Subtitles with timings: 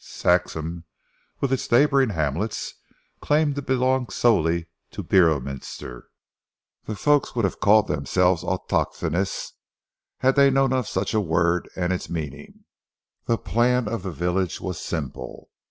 [0.03, 0.85] Saxham,
[1.41, 2.73] with its neighbouring hamlets,
[3.21, 6.05] claimed to belong solely to Beorminster.
[6.85, 9.53] The folk would have called themselves autochthonous,
[10.17, 12.65] had they known of such a word and its meaning.
[13.25, 15.51] The plan of the village was simple.